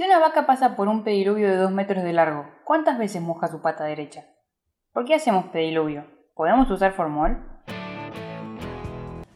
Si 0.00 0.06
una 0.06 0.18
vaca 0.18 0.46
pasa 0.46 0.76
por 0.76 0.88
un 0.88 1.04
pediluvio 1.04 1.46
de 1.46 1.56
2 1.56 1.72
metros 1.72 2.02
de 2.02 2.14
largo, 2.14 2.46
¿cuántas 2.64 2.96
veces 2.96 3.20
moja 3.20 3.48
su 3.48 3.60
pata 3.60 3.84
derecha? 3.84 4.24
¿Por 4.94 5.04
qué 5.04 5.14
hacemos 5.14 5.44
pediluvio? 5.48 6.06
¿Podemos 6.34 6.70
usar 6.70 6.94
formol? 6.94 7.36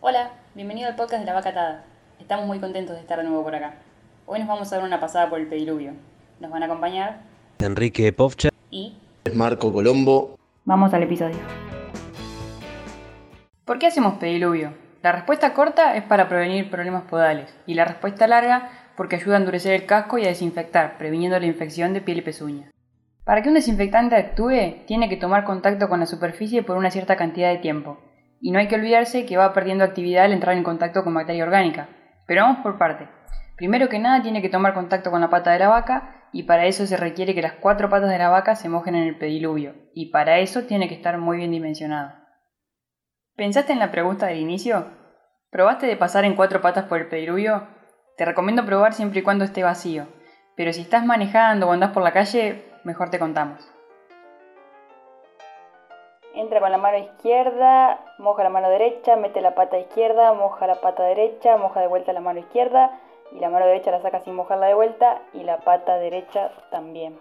Hola, 0.00 0.30
bienvenido 0.54 0.88
al 0.88 0.96
podcast 0.96 1.20
de 1.20 1.26
la 1.26 1.34
vaca 1.34 1.50
atada. 1.50 1.84
Estamos 2.18 2.46
muy 2.46 2.60
contentos 2.60 2.96
de 2.96 3.02
estar 3.02 3.18
de 3.18 3.24
nuevo 3.24 3.44
por 3.44 3.54
acá. 3.54 3.74
Hoy 4.24 4.38
nos 4.38 4.48
vamos 4.48 4.72
a 4.72 4.76
dar 4.76 4.86
una 4.86 5.00
pasada 5.00 5.28
por 5.28 5.38
el 5.38 5.48
pediluvio. 5.48 5.92
Nos 6.40 6.50
van 6.50 6.62
a 6.62 6.64
acompañar 6.64 7.20
Enrique 7.58 8.10
Povcha 8.14 8.48
y 8.70 8.96
Marco 9.34 9.70
Colombo. 9.70 10.38
vamos 10.64 10.94
al 10.94 11.02
episodio. 11.02 11.40
¿Por 13.66 13.78
qué 13.78 13.88
hacemos 13.88 14.14
pediluvio? 14.14 14.72
La 15.02 15.12
respuesta 15.12 15.52
corta 15.52 15.94
es 15.96 16.04
para 16.04 16.30
prevenir 16.30 16.70
problemas 16.70 17.02
podales 17.02 17.54
y 17.66 17.74
la 17.74 17.84
respuesta 17.84 18.26
larga 18.26 18.83
porque 18.96 19.16
ayuda 19.16 19.36
a 19.36 19.38
endurecer 19.40 19.72
el 19.74 19.86
casco 19.86 20.18
y 20.18 20.24
a 20.24 20.28
desinfectar, 20.28 20.98
previniendo 20.98 21.38
la 21.38 21.46
infección 21.46 21.92
de 21.92 22.00
piel 22.00 22.18
y 22.18 22.22
pezuña. 22.22 22.70
Para 23.24 23.42
que 23.42 23.48
un 23.48 23.54
desinfectante 23.54 24.16
actúe, 24.16 24.84
tiene 24.86 25.08
que 25.08 25.16
tomar 25.16 25.44
contacto 25.44 25.88
con 25.88 26.00
la 26.00 26.06
superficie 26.06 26.62
por 26.62 26.76
una 26.76 26.90
cierta 26.90 27.16
cantidad 27.16 27.50
de 27.50 27.58
tiempo, 27.58 27.98
y 28.40 28.50
no 28.50 28.58
hay 28.58 28.68
que 28.68 28.74
olvidarse 28.74 29.24
que 29.24 29.36
va 29.36 29.54
perdiendo 29.54 29.84
actividad 29.84 30.24
al 30.24 30.32
entrar 30.32 30.56
en 30.56 30.64
contacto 30.64 31.02
con 31.02 31.14
materia 31.14 31.44
orgánica. 31.44 31.88
Pero 32.26 32.42
vamos 32.42 32.58
por 32.62 32.76
parte. 32.76 33.08
Primero 33.56 33.88
que 33.88 33.98
nada 33.98 34.22
tiene 34.22 34.42
que 34.42 34.48
tomar 34.48 34.74
contacto 34.74 35.10
con 35.10 35.20
la 35.20 35.30
pata 35.30 35.52
de 35.52 35.60
la 35.60 35.68
vaca 35.68 36.28
y 36.32 36.42
para 36.42 36.66
eso 36.66 36.86
se 36.86 36.96
requiere 36.96 37.34
que 37.34 37.42
las 37.42 37.52
cuatro 37.52 37.88
patas 37.88 38.10
de 38.10 38.18
la 38.18 38.28
vaca 38.28 38.56
se 38.56 38.68
mojen 38.68 38.96
en 38.96 39.04
el 39.04 39.16
pediluvio, 39.16 39.74
y 39.94 40.10
para 40.10 40.38
eso 40.40 40.64
tiene 40.64 40.88
que 40.88 40.94
estar 40.94 41.16
muy 41.16 41.38
bien 41.38 41.52
dimensionado. 41.52 42.12
¿Pensaste 43.36 43.72
en 43.72 43.78
la 43.78 43.90
pregunta 43.90 44.26
del 44.26 44.38
inicio? 44.38 44.90
¿Probaste 45.50 45.86
de 45.86 45.96
pasar 45.96 46.24
en 46.24 46.34
cuatro 46.34 46.60
patas 46.60 46.84
por 46.84 47.00
el 47.00 47.08
pediluvio? 47.08 47.68
Te 48.16 48.24
recomiendo 48.24 48.64
probar 48.64 48.92
siempre 48.92 49.20
y 49.20 49.22
cuando 49.24 49.44
esté 49.44 49.64
vacío, 49.64 50.06
pero 50.54 50.72
si 50.72 50.82
estás 50.82 51.04
manejando 51.04 51.68
o 51.68 51.72
andás 51.72 51.90
por 51.90 52.04
la 52.04 52.12
calle, 52.12 52.64
mejor 52.84 53.10
te 53.10 53.18
contamos. 53.18 53.68
Entra 56.32 56.60
con 56.60 56.70
la 56.70 56.78
mano 56.78 56.98
izquierda, 56.98 57.98
moja 58.18 58.44
la 58.44 58.50
mano 58.50 58.68
derecha, 58.68 59.16
mete 59.16 59.40
la 59.40 59.56
pata 59.56 59.78
izquierda, 59.78 60.32
moja 60.32 60.66
la 60.68 60.76
pata 60.80 61.02
derecha, 61.02 61.56
moja 61.56 61.80
de 61.80 61.88
vuelta 61.88 62.12
la 62.12 62.20
mano 62.20 62.38
izquierda 62.38 63.00
y 63.32 63.40
la 63.40 63.50
mano 63.50 63.66
derecha 63.66 63.90
la 63.90 64.00
saca 64.00 64.20
sin 64.20 64.36
mojarla 64.36 64.66
de 64.66 64.74
vuelta 64.74 65.22
y 65.32 65.42
la 65.42 65.58
pata 65.58 65.96
derecha 65.96 66.52
también. 66.70 67.18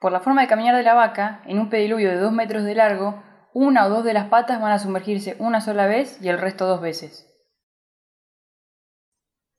Por 0.00 0.10
la 0.10 0.20
forma 0.20 0.40
de 0.40 0.48
caminar 0.48 0.74
de 0.74 0.82
la 0.82 0.94
vaca, 0.94 1.42
en 1.46 1.60
un 1.60 1.70
pediluvio 1.70 2.10
de 2.10 2.16
2 2.16 2.32
metros 2.32 2.64
de 2.64 2.74
largo, 2.74 3.22
una 3.52 3.86
o 3.86 3.90
dos 3.90 4.02
de 4.02 4.14
las 4.14 4.26
patas 4.26 4.60
van 4.60 4.72
a 4.72 4.80
sumergirse 4.80 5.36
una 5.38 5.60
sola 5.60 5.86
vez 5.86 6.20
y 6.20 6.28
el 6.28 6.38
resto 6.38 6.66
dos 6.66 6.80
veces. 6.80 7.31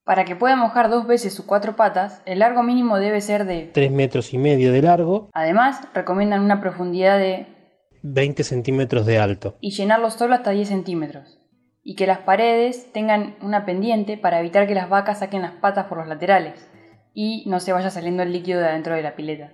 Para 0.05 0.25
que 0.25 0.35
pueda 0.35 0.55
mojar 0.57 0.89
dos 0.89 1.07
veces 1.07 1.33
sus 1.33 1.45
cuatro 1.45 1.75
patas, 1.75 2.21
el 2.25 2.39
largo 2.39 2.61
mínimo 2.61 2.97
debe 2.99 3.21
ser 3.21 3.45
de... 3.45 3.71
3 3.73 3.91
metros 3.91 4.33
y 4.33 4.37
medio 4.37 4.73
de 4.73 4.81
largo, 4.81 5.29
Además, 5.33 5.81
recomiendan 5.93 6.41
una 6.41 6.59
profundidad 6.59 7.17
de... 7.17 7.47
20 8.01 8.43
centímetros 8.43 9.05
de 9.05 9.17
alto. 9.17 9.55
y 9.61 9.71
llenarlo 9.71 10.09
solo 10.11 10.35
hasta 10.35 10.51
10 10.51 10.67
centímetros. 10.67 11.39
Y 11.83 11.95
que 11.95 12.05
las 12.07 12.19
paredes 12.19 12.91
tengan 12.91 13.35
una 13.41 13.65
pendiente 13.65 14.17
para 14.17 14.39
evitar 14.41 14.67
que 14.67 14.75
las 14.75 14.89
vacas 14.89 15.19
saquen 15.19 15.41
las 15.41 15.53
patas 15.53 15.85
por 15.85 15.97
los 15.97 16.07
laterales 16.07 16.69
y 17.13 17.43
no 17.47 17.59
se 17.61 17.71
vaya 17.71 17.89
saliendo 17.89 18.23
el 18.23 18.33
líquido 18.33 18.59
de 18.59 18.67
adentro 18.67 18.95
de 18.95 19.03
la 19.03 19.15
pileta. 19.15 19.53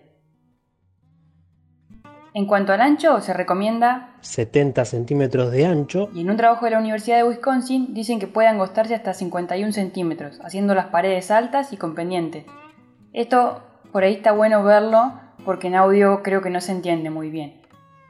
En 2.33 2.45
cuanto 2.45 2.73
al 2.73 2.81
ancho, 2.81 3.21
se 3.21 3.33
recomienda 3.33 4.11
70 4.21 4.85
centímetros 4.85 5.51
de 5.51 5.65
ancho, 5.65 6.09
Y 6.13 6.21
en 6.21 6.29
un 6.29 6.37
trabajo 6.37 6.65
de 6.65 6.71
la 6.71 6.79
Universidad 6.79 7.17
de 7.17 7.23
Wisconsin 7.23 7.93
dicen 7.93 8.19
que 8.19 8.27
puede 8.27 8.47
angostarse 8.47 8.93
hasta 8.93 9.15
51 9.15 9.71
centímetros, 9.71 10.39
haciendo 10.43 10.75
las 10.75 10.87
paredes 10.87 11.31
altas 11.31 11.73
y 11.73 11.77
con 11.77 11.95
pendiente. 11.95 12.45
Esto 13.13 13.63
por 13.91 14.03
ahí 14.03 14.13
está 14.13 14.31
bueno 14.31 14.63
verlo 14.63 15.13
porque 15.43 15.67
en 15.67 15.75
audio 15.75 16.21
creo 16.21 16.41
que 16.41 16.51
no 16.51 16.61
se 16.61 16.71
entiende 16.71 17.09
muy 17.09 17.31
bien. 17.31 17.61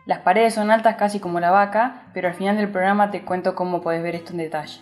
Las 0.05 0.19
paredes 0.19 0.55
son 0.55 0.69
altas 0.69 0.97
casi 0.97 1.21
como 1.21 1.39
la 1.39 1.51
vaca, 1.51 2.09
pero 2.13 2.27
al 2.27 2.33
final 2.33 2.57
del 2.57 2.69
programa 2.69 3.11
te 3.11 3.23
cuento 3.23 3.55
cómo 3.55 3.79
podés 3.79 4.03
ver 4.03 4.15
esto 4.15 4.31
en 4.31 4.39
detalle. 4.39 4.81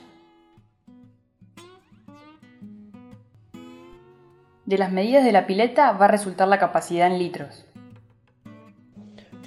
De 4.66 4.78
las 4.78 4.92
medidas 4.92 5.24
de 5.24 5.32
la 5.32 5.46
pileta 5.46 5.92
va 5.92 6.06
a 6.06 6.10
resultar 6.10 6.48
la 6.48 6.58
capacidad 6.58 7.08
en 7.08 7.20
litros. 7.20 7.67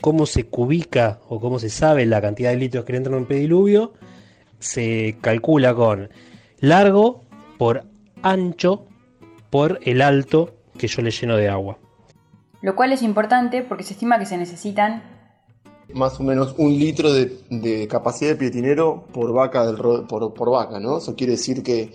Cómo 0.01 0.27
se 0.27 0.47
cubica 0.47 1.21
o 1.29 1.41
cómo 1.41 1.59
se 1.59 1.71
sabe 1.71 2.07
la 2.07 2.21
cantidad 2.21 2.51
de 2.51 2.57
litros 2.57 2.85
que 2.85 2.93
le 2.93 2.99
entran 2.99 3.15
en 3.15 3.23
un 3.23 3.27
pediluvio, 3.27 3.93
se 4.59 5.17
calcula 5.21 5.75
con 5.75 6.11
largo 6.61 7.23
por 7.59 7.85
ancho 8.23 8.87
por 9.51 9.81
el 9.83 10.03
alto 10.03 10.55
que 10.79 10.87
yo 10.87 11.03
le 11.03 11.11
lleno 11.11 11.37
de 11.37 11.49
agua. 11.49 11.79
Lo 12.63 12.77
cual 12.77 12.93
es 12.93 13.03
importante 13.03 13.63
porque 13.63 13.85
se 13.85 13.95
estima 13.95 14.19
que 14.19 14.27
se 14.27 14.37
necesitan 14.37 15.03
Más 15.95 16.21
o 16.21 16.23
menos 16.23 16.55
un 16.59 16.71
litro 16.79 17.13
de, 17.13 17.39
de 17.51 17.89
capacidad 17.89 18.31
de 18.31 18.37
pietinero 18.37 19.07
por 19.13 19.33
vaca, 19.33 19.67
del 19.67 19.77
por, 19.77 20.35
por 20.35 20.51
vaca, 20.51 20.79
¿no? 20.79 20.99
Eso 20.99 21.17
quiere 21.17 21.33
decir 21.33 21.63
que 21.63 21.93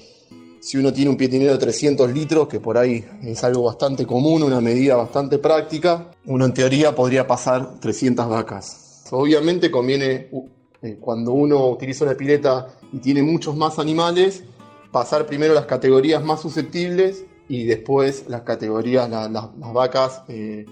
si 0.65 0.77
uno 0.77 0.91
tiene 0.91 1.11
un 1.11 1.15
pietinero 1.17 1.51
de 1.53 1.59
300 1.59 2.11
litros, 2.11 2.47
que 2.47 2.59
por 2.59 2.75
ahí 2.77 3.05
es 3.21 3.43
algo 3.43 3.61
bastante 3.63 4.05
común, 4.07 4.41
una 4.41 4.59
medida 4.61 4.95
bastante 4.95 5.37
práctica, 5.37 6.09
uno 6.25 6.43
en 6.45 6.53
teoría 6.55 6.95
podría 6.95 7.27
pasar 7.27 7.79
300 7.79 8.27
vacas. 8.27 9.03
Obviamente 9.11 9.69
conviene, 9.69 10.29
eh, 10.81 10.97
cuando 10.99 11.33
uno 11.33 11.67
utiliza 11.69 12.05
una 12.05 12.15
pileta 12.15 12.67
y 12.91 12.97
tiene 12.97 13.21
muchos 13.21 13.55
más 13.55 13.77
animales, 13.77 14.43
pasar 14.91 15.27
primero 15.27 15.53
las 15.53 15.67
categorías 15.67 16.23
más 16.23 16.41
susceptibles 16.41 17.25
y 17.47 17.65
después 17.65 18.25
las 18.27 18.41
categorías, 18.41 19.07
la- 19.07 19.29
la- 19.29 19.51
las 19.59 19.71
vacas 19.73 20.23
eh, 20.29 20.65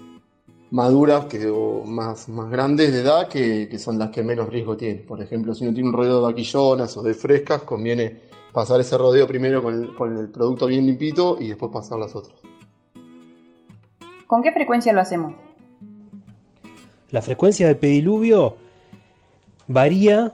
maduras 0.74 1.26
que, 1.26 1.46
o 1.46 1.84
más, 1.84 2.28
más 2.28 2.50
grandes 2.50 2.92
de 2.92 3.02
edad 3.02 3.28
que, 3.28 3.68
que 3.68 3.78
son 3.78 3.96
las 3.96 4.10
que 4.10 4.24
menos 4.24 4.48
riesgo 4.48 4.76
tienen. 4.76 5.06
Por 5.06 5.22
ejemplo, 5.22 5.54
si 5.54 5.62
uno 5.62 5.72
tiene 5.72 5.88
un 5.88 5.94
rodeo 5.94 6.16
de 6.16 6.22
vaquillonas 6.22 6.96
o 6.96 7.02
de 7.02 7.14
frescas, 7.14 7.62
conviene 7.62 8.22
pasar 8.52 8.80
ese 8.80 8.98
rodeo 8.98 9.24
primero 9.24 9.62
con 9.62 9.72
el, 9.72 9.94
con 9.94 10.18
el 10.18 10.28
producto 10.30 10.66
bien 10.66 10.84
limpito 10.84 11.36
y 11.40 11.46
después 11.46 11.70
pasar 11.72 12.00
las 12.00 12.16
otras. 12.16 12.34
¿Con 14.26 14.42
qué 14.42 14.50
frecuencia 14.50 14.92
lo 14.92 15.00
hacemos? 15.00 15.34
La 17.12 17.22
frecuencia 17.22 17.68
del 17.68 17.76
pediluvio 17.76 18.56
varía 19.68 20.32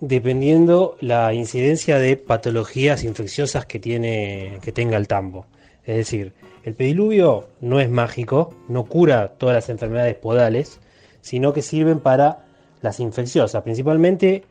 dependiendo 0.00 0.98
la 1.00 1.32
incidencia 1.32 1.98
de 1.98 2.18
patologías 2.18 3.04
infecciosas 3.04 3.64
que, 3.64 3.78
tiene, 3.78 4.58
que 4.60 4.70
tenga 4.70 4.98
el 4.98 5.08
tambo. 5.08 5.46
Es 5.86 5.96
decir, 5.96 6.34
el 6.68 6.74
pediluvio 6.74 7.48
no 7.62 7.80
es 7.80 7.90
mágico, 7.90 8.54
no 8.68 8.84
cura 8.84 9.28
todas 9.38 9.54
las 9.54 9.70
enfermedades 9.70 10.16
podales, 10.16 10.80
sino 11.22 11.54
que 11.54 11.62
sirven 11.62 11.98
para 11.98 12.44
las 12.82 13.00
infecciosas, 13.00 13.62
principalmente 13.62 14.44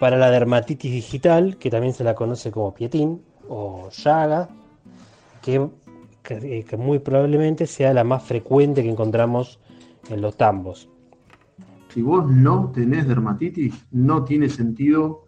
para 0.00 0.16
la 0.16 0.32
dermatitis 0.32 0.90
digital, 0.90 1.58
que 1.58 1.70
también 1.70 1.94
se 1.94 2.02
la 2.02 2.16
conoce 2.16 2.50
como 2.50 2.74
pietín 2.74 3.22
o 3.48 3.88
llaga, 3.90 4.48
que, 5.42 5.64
que 6.24 6.76
muy 6.76 6.98
probablemente 6.98 7.68
sea 7.68 7.94
la 7.94 8.02
más 8.02 8.24
frecuente 8.24 8.82
que 8.82 8.90
encontramos 8.90 9.60
en 10.08 10.22
los 10.22 10.36
tambos. 10.36 10.88
Si 11.94 12.02
vos 12.02 12.28
no 12.28 12.72
tenés 12.74 13.06
dermatitis, 13.06 13.86
no 13.92 14.24
tiene 14.24 14.48
sentido 14.48 15.26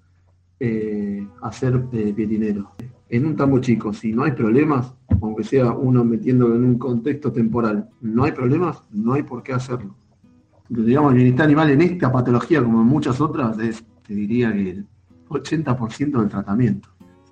eh, 0.58 1.24
hacer 1.40 1.84
eh, 1.92 2.12
pietinero. 2.12 2.72
En 3.08 3.26
un 3.26 3.36
tambo 3.36 3.60
chico, 3.60 3.92
si 3.92 4.12
no 4.12 4.24
hay 4.24 4.32
problemas, 4.32 4.92
aunque 5.26 5.44
sea 5.44 5.70
uno 5.72 6.04
metiéndolo 6.04 6.56
en 6.56 6.64
un 6.64 6.78
contexto 6.78 7.32
temporal, 7.32 7.88
no 8.00 8.24
hay 8.24 8.32
problemas, 8.32 8.82
no 8.90 9.12
hay 9.14 9.22
por 9.22 9.42
qué 9.42 9.52
hacerlo. 9.52 9.94
Pero, 10.68 10.82
digamos, 10.82 11.12
el 11.12 11.16
bienestar 11.18 11.46
animal 11.46 11.70
en 11.70 11.82
esta 11.82 12.10
patología, 12.10 12.62
como 12.62 12.80
en 12.80 12.86
muchas 12.86 13.20
otras, 13.20 13.58
es, 13.58 13.84
te 14.06 14.14
diría 14.14 14.52
que 14.52 14.70
el 14.70 14.86
80% 15.28 16.20
del 16.20 16.28
tratamiento. 16.28 16.88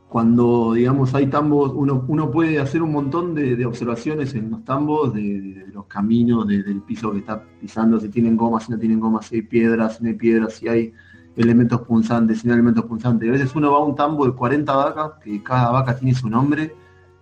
Cuando, 0.09 0.73
digamos, 0.75 1.15
hay 1.15 1.28
tambos, 1.28 1.73
uno, 1.75 2.05
uno 2.09 2.31
puede 2.31 2.59
hacer 2.59 2.83
un 2.83 2.91
montón 2.93 3.34
de, 3.34 3.55
de 3.55 3.65
observaciones 3.65 4.34
en 4.34 4.51
los 4.51 4.65
tambos, 4.65 5.15
de, 5.15 5.66
los 5.72 5.87
caminos, 5.87 6.48
de- 6.48 6.63
del 6.65 6.81
piso 6.83 7.13
que 7.13 7.19
está 7.19 7.42
pisando, 7.60 8.01
si 8.01 8.09
tienen 8.09 8.37
gomas, 8.37 8.65
si 8.65 8.72
no 8.72 8.78
tienen 8.78 8.98
gomas, 8.98 9.27
si 9.27 9.37
hay 9.37 9.42
piedras, 9.42 9.97
si 9.97 10.03
no 10.03 10.09
hay 10.10 10.16
piedras, 10.16 10.54
si 10.54 10.66
hay 10.66 10.92
elementos 11.37 11.83
punzantes, 11.83 12.41
si 12.41 12.47
no 12.48 12.54
hay 12.54 12.59
elementos 12.59 12.84
punzantes. 12.87 13.28
A 13.28 13.33
veces 13.33 13.54
uno 13.54 13.71
va 13.71 13.78
a 13.78 13.84
un 13.84 13.95
tambo 13.95 14.27
de 14.27 14.33
40 14.33 14.75
vacas, 14.75 15.13
que 15.22 15.41
cada 15.45 15.71
vaca 15.71 15.97
tiene 15.97 16.13
su 16.15 16.28
nombre, 16.28 16.75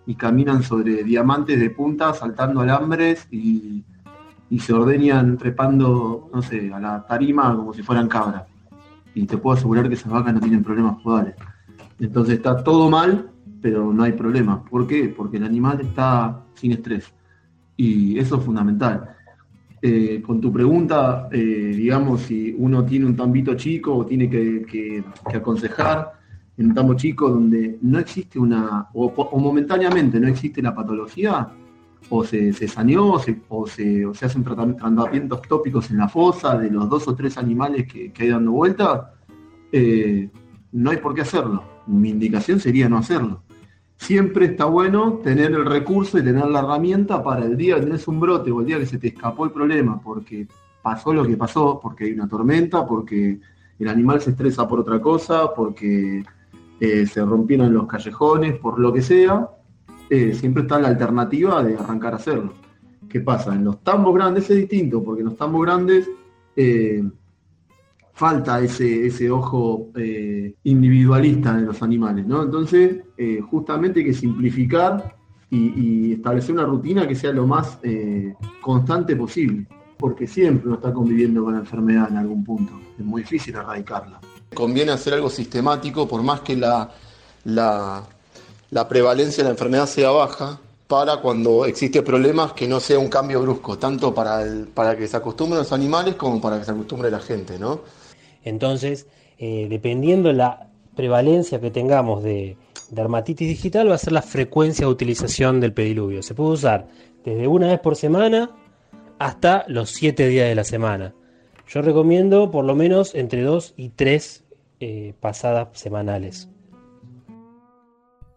y 0.08 0.14
caminan 0.14 0.62
sobre 0.62 1.04
diamantes 1.04 1.60
de 1.60 1.68
punta, 1.68 2.14
saltando 2.14 2.62
alambres 2.62 3.28
y, 3.30 3.84
y 4.48 4.58
se 4.58 4.72
ordeñan 4.72 5.36
trepando, 5.36 6.30
no 6.32 6.40
sé, 6.40 6.72
a 6.72 6.80
la 6.80 7.06
tarima 7.06 7.54
como 7.54 7.74
si 7.74 7.82
fueran 7.82 8.08
cabras. 8.08 8.44
Y 9.14 9.26
te 9.26 9.36
puedo 9.36 9.58
asegurar 9.58 9.86
que 9.86 9.96
esas 9.96 10.10
vacas 10.10 10.32
no 10.32 10.40
tienen 10.40 10.64
problemas 10.64 11.02
podales. 11.02 11.34
Entonces 12.00 12.36
está 12.36 12.64
todo 12.64 12.88
mal, 12.88 13.30
pero 13.60 13.92
no 13.92 14.02
hay 14.02 14.12
problema. 14.12 14.64
¿Por 14.64 14.86
qué? 14.86 15.12
Porque 15.14 15.36
el 15.36 15.44
animal 15.44 15.82
está 15.82 16.40
sin 16.54 16.72
estrés. 16.72 17.12
Y 17.76 18.18
eso 18.18 18.38
es 18.38 18.44
fundamental. 18.44 19.14
Eh, 19.82 20.22
con 20.22 20.40
tu 20.40 20.50
pregunta, 20.50 21.28
eh, 21.30 21.74
digamos, 21.76 22.22
si 22.22 22.54
uno 22.56 22.82
tiene 22.82 23.04
un 23.04 23.14
tambito 23.14 23.54
chico 23.56 23.94
o 23.94 24.06
tiene 24.06 24.30
que, 24.30 25.04
aconsejar, 25.34 26.17
en 26.58 26.66
un 26.66 26.74
tambo 26.74 26.94
chico 26.94 27.30
donde 27.30 27.78
no 27.82 27.98
existe 28.00 28.38
una, 28.38 28.88
o, 28.92 29.38
momentáneamente 29.38 30.18
no 30.18 30.26
existe 30.26 30.60
la 30.60 30.74
patología, 30.74 31.48
o 32.10 32.24
se, 32.24 32.52
saneó, 32.66 33.20
o, 33.48 33.66
se, 33.66 34.04
hacen 34.20 34.42
tratamientos 34.42 35.42
tópicos 35.42 35.90
en 35.90 35.98
la 35.98 36.08
fosa 36.08 36.58
de 36.58 36.70
los 36.70 36.88
dos 36.88 37.06
o 37.06 37.14
tres 37.14 37.38
animales 37.38 37.86
que, 37.86 38.12
hay 38.18 38.28
dando 38.28 38.52
vuelta, 38.52 39.14
eh, 39.70 40.30
no 40.72 40.90
hay 40.90 40.96
por 40.96 41.14
qué 41.14 41.20
hacerlo. 41.20 41.62
Mi 41.86 42.10
indicación 42.10 42.60
sería 42.60 42.88
no 42.88 42.98
hacerlo. 42.98 43.42
Siempre 43.96 44.46
está 44.46 44.64
bueno 44.64 45.20
tener 45.24 45.52
el 45.52 45.64
recurso 45.64 46.18
y 46.18 46.24
tener 46.24 46.46
la 46.46 46.60
herramienta 46.60 47.22
para 47.22 47.44
el 47.44 47.56
día 47.56 47.76
que 47.76 47.82
tenés 47.82 48.06
un 48.08 48.20
brote 48.20 48.50
o 48.50 48.60
el 48.60 48.66
día 48.66 48.78
que 48.78 48.86
se 48.86 48.98
te 48.98 49.08
escapó 49.08 49.44
el 49.44 49.50
problema 49.50 50.00
porque 50.00 50.46
pasó 50.82 51.12
lo 51.12 51.26
que 51.26 51.36
pasó, 51.36 51.78
porque 51.80 52.04
hay 52.04 52.12
una 52.12 52.28
tormenta, 52.28 52.86
porque 52.86 53.40
el 53.78 53.88
animal 53.88 54.20
se 54.20 54.30
estresa 54.30 54.66
por 54.66 54.80
otra 54.80 55.00
cosa, 55.00 55.52
porque 55.54 56.24
eh, 56.80 57.06
se 57.06 57.24
rompieron 57.24 57.72
los 57.72 57.86
callejones, 57.86 58.56
por 58.58 58.78
lo 58.78 58.92
que 58.92 59.02
sea, 59.02 59.48
eh, 60.10 60.32
siempre 60.34 60.62
está 60.62 60.78
la 60.78 60.88
alternativa 60.88 61.62
de 61.62 61.76
arrancar 61.76 62.14
a 62.14 62.16
hacerlo. 62.16 62.54
¿Qué 63.08 63.20
pasa? 63.20 63.54
En 63.54 63.64
los 63.64 63.82
tambos 63.82 64.14
grandes 64.14 64.48
es 64.50 64.56
distinto, 64.56 65.02
porque 65.02 65.22
en 65.22 65.28
los 65.28 65.36
tambos 65.36 65.62
grandes 65.62 66.08
eh, 66.54 67.02
falta 68.12 68.60
ese, 68.60 69.06
ese 69.06 69.30
ojo 69.30 69.90
individualista 70.64 71.56
de 71.56 71.62
los 71.62 71.82
animales, 71.82 72.26
¿no? 72.26 72.42
Entonces, 72.42 73.02
justamente 73.48 74.00
hay 74.00 74.06
que 74.06 74.14
simplificar 74.14 75.14
y, 75.50 76.14
establecer 76.14 76.52
una 76.52 76.64
rutina 76.64 77.06
que 77.06 77.14
sea 77.14 77.32
lo 77.32 77.46
más 77.46 77.78
constante 78.60 79.14
posible 79.14 79.66
porque 79.98 80.26
siempre 80.26 80.66
uno 80.66 80.76
está 80.76 80.92
conviviendo 80.92 81.44
con 81.44 81.54
la 81.54 81.60
enfermedad 81.60 82.08
en 82.10 82.16
algún 82.16 82.44
punto. 82.44 82.72
Es 82.98 83.04
muy 83.04 83.22
difícil 83.22 83.54
erradicarla. 83.54 84.20
Conviene 84.54 84.92
hacer 84.92 85.14
algo 85.14 85.30
sistemático, 85.30 86.08
por 86.08 86.22
más 86.22 86.40
que 86.40 86.56
la, 86.56 86.90
la, 87.44 88.88
prevalencia 88.88 89.42
de 89.42 89.48
la 89.48 89.50
enfermedad 89.50 89.86
sea 89.86 90.10
baja, 90.10 90.60
para 90.86 91.18
cuando 91.18 91.66
existe 91.66 92.02
problemas 92.02 92.52
que 92.54 92.66
no 92.66 92.80
sea 92.80 92.98
un 92.98 93.08
cambio 93.08 93.42
brusco, 93.42 93.78
tanto 93.78 94.14
para, 94.14 94.44
para 94.74 94.96
que 94.96 95.06
se 95.06 95.16
acostumbren 95.16 95.58
los 95.58 95.72
animales 95.72 96.14
como 96.14 96.40
para 96.40 96.58
que 96.58 96.64
se 96.64 96.70
acostumbre 96.70 97.10
la 97.10 97.20
gente, 97.20 97.58
¿no? 97.58 97.80
Entonces, 98.42 99.06
eh, 99.38 99.66
dependiendo 99.68 100.32
la 100.32 100.68
prevalencia 100.96 101.60
que 101.60 101.70
tengamos 101.70 102.22
de, 102.22 102.56
de 102.88 102.96
dermatitis 102.96 103.48
digital, 103.48 103.90
va 103.90 103.96
a 103.96 103.98
ser 103.98 104.12
la 104.12 104.22
frecuencia 104.22 104.86
de 104.86 104.92
utilización 104.92 105.60
del 105.60 105.72
pediluvio. 105.72 106.22
Se 106.22 106.34
puede 106.34 106.50
usar 106.50 106.88
desde 107.24 107.46
una 107.46 107.68
vez 107.68 107.80
por 107.80 107.96
semana 107.96 108.50
hasta 109.18 109.64
los 109.68 109.90
7 109.90 110.26
días 110.28 110.48
de 110.48 110.54
la 110.54 110.64
semana. 110.64 111.14
Yo 111.68 111.82
recomiendo 111.82 112.50
por 112.50 112.64
lo 112.64 112.74
menos 112.74 113.14
entre 113.14 113.42
2 113.42 113.74
y 113.76 113.90
3 113.90 114.44
eh, 114.80 115.14
pasadas 115.20 115.68
semanales. 115.72 116.48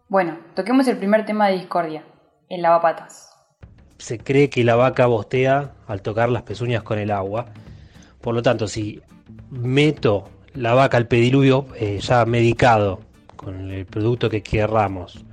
Bueno, 0.08 0.38
toquemos 0.54 0.86
el 0.88 0.98
primer 0.98 1.24
tema 1.24 1.48
de 1.48 1.54
discordia, 1.54 2.04
el 2.50 2.60
lavapatas. 2.60 3.30
Se 3.96 4.18
cree 4.18 4.50
que 4.50 4.64
la 4.64 4.76
vaca 4.76 5.06
bostea 5.06 5.72
al 5.86 6.02
tocar 6.02 6.28
las 6.28 6.42
pezuñas 6.42 6.82
con 6.82 6.98
el 6.98 7.10
agua. 7.10 7.46
Por 8.20 8.34
lo 8.34 8.42
tanto, 8.42 8.68
si 8.68 9.00
meto 9.50 10.28
la 10.52 10.74
vaca 10.74 10.98
al 10.98 11.08
pediluvio 11.08 11.66
eh, 11.76 12.00
ya 12.02 12.26
medicado 12.26 13.00
con 13.36 13.70
el 13.70 13.86
producto 13.86 14.28
que 14.28 14.42
querramos, 14.42 15.24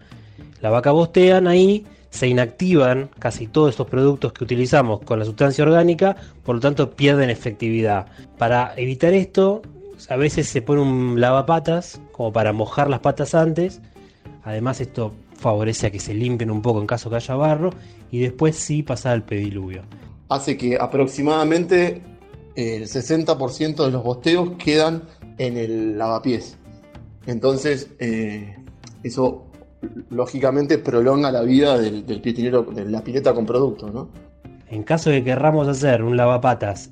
la 0.62 0.70
vaca 0.70 0.92
bostean 0.92 1.48
ahí 1.48 1.86
se 2.10 2.28
inactivan 2.28 3.10
casi 3.20 3.48
todos 3.48 3.72
estos 3.72 3.88
productos 3.88 4.34
que 4.34 4.44
utilizamos 4.44 5.02
con 5.02 5.20
la 5.20 5.26
sustancia 5.26 5.64
orgánica, 5.64 6.16
por 6.44 6.56
lo 6.56 6.62
tanto 6.62 6.92
pierden 6.92 7.30
efectividad. 7.30 8.08
Para 8.38 8.74
evitar 8.78 9.14
esto, 9.14 9.62
a 10.08 10.16
veces 10.16 10.48
se 10.48 10.62
pone 10.62 10.82
un 10.82 11.20
lavapatas 11.20 12.02
como 12.12 12.32
para 12.32 12.54
mojar 12.54 12.90
las 12.90 13.00
patas 13.02 13.36
antes. 13.36 13.82
Además 14.44 14.82
esto 14.82 15.14
favorece 15.36 15.88
a 15.88 15.92
que 15.92 16.00
se 16.00 16.14
limpien 16.14 16.52
un 16.52 16.62
poco 16.62 16.82
en 16.82 16.88
caso 16.88 17.10
que 17.10 17.18
haya 17.18 17.36
barro 17.36 17.72
y 18.12 18.20
después 18.20 18.56
sí 18.56 18.84
pasar 18.84 19.14
al 19.14 19.24
pediluvio. 19.24 19.84
Hace 20.30 20.58
que 20.58 20.78
aproximadamente 20.80 22.02
el 22.56 22.84
60% 22.84 23.86
de 23.86 23.92
los 23.92 24.04
bosteos 24.04 24.52
quedan 24.58 25.04
en 25.38 25.58
el 25.58 25.98
lavapiés. 25.98 26.58
Entonces, 27.26 27.90
eh, 28.00 28.56
eso 29.04 29.49
lógicamente 30.10 30.78
prolonga 30.78 31.32
la 31.32 31.42
vida 31.42 31.78
del, 31.78 32.06
del 32.06 32.22
de 32.22 32.86
la 32.86 33.04
pileta 33.04 33.34
con 33.34 33.46
producto, 33.46 33.90
¿no? 33.90 34.10
En 34.70 34.84
caso 34.84 35.10
de 35.10 35.20
que 35.20 35.32
querramos 35.32 35.68
hacer 35.68 36.04
un 36.04 36.16
lavapatas 36.16 36.92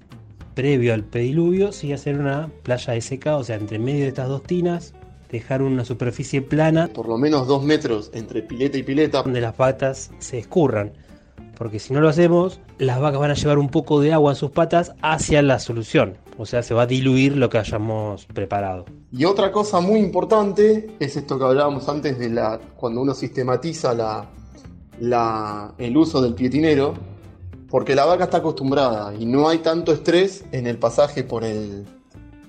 previo 0.55 0.93
al 0.93 1.03
pediluvio, 1.03 1.71
sí 1.71 1.93
hacer 1.93 2.17
una 2.17 2.49
playa 2.63 2.93
de 2.93 3.01
seca, 3.01 3.37
o 3.37 3.43
sea, 3.43 3.57
entre 3.57 3.77
medio 3.77 4.01
de 4.01 4.07
estas 4.07 4.27
dos 4.27 4.41
tinas, 4.41 4.95
dejar 5.31 5.61
una 5.61 5.85
superficie 5.85 6.41
plana. 6.41 6.89
Por 6.93 7.07
lo 7.07 7.17
menos 7.17 7.45
dos 7.45 7.63
metros 7.63 8.09
entre 8.13 8.41
pileta 8.41 8.77
y 8.77 8.83
pileta. 8.83 9.21
Donde 9.21 9.41
las 9.41 9.53
patas 9.53 10.09
se 10.17 10.39
escurran. 10.39 10.93
Porque 11.57 11.79
si 11.79 11.93
no 11.93 12.01
lo 12.01 12.09
hacemos, 12.09 12.59
las 12.77 12.99
vacas 12.99 13.19
van 13.19 13.31
a 13.31 13.33
llevar 13.33 13.57
un 13.57 13.69
poco 13.69 13.99
de 13.99 14.13
agua 14.13 14.31
en 14.31 14.35
sus 14.35 14.51
patas 14.51 14.93
hacia 15.01 15.41
la 15.41 15.57
solución. 15.59 16.17
O 16.37 16.45
sea, 16.45 16.61
se 16.61 16.73
va 16.73 16.83
a 16.83 16.85
diluir 16.85 17.35
lo 17.35 17.49
que 17.49 17.57
hayamos 17.57 18.25
preparado. 18.25 18.85
Y 19.11 19.25
otra 19.25 19.51
cosa 19.51 19.79
muy 19.79 19.99
importante 19.99 20.91
es 20.99 21.17
esto 21.17 21.39
que 21.39 21.45
hablábamos 21.45 21.89
antes 21.89 22.19
de 22.19 22.29
la 22.29 22.59
cuando 22.75 23.01
uno 23.01 23.15
sistematiza 23.15 23.95
la, 23.95 24.29
la, 24.99 25.73
el 25.79 25.97
uso 25.97 26.21
del 26.21 26.35
pietinero, 26.35 26.93
porque 27.69 27.95
la 27.95 28.05
vaca 28.05 28.25
está 28.25 28.37
acostumbrada 28.37 29.15
y 29.15 29.25
no 29.25 29.49
hay 29.49 29.59
tanto 29.59 29.91
estrés 29.91 30.45
en 30.51 30.67
el 30.67 30.77
pasaje 30.77 31.23
por 31.23 31.43
el, 31.43 31.85